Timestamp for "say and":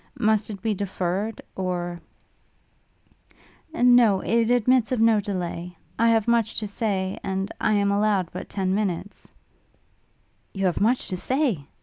6.67-7.51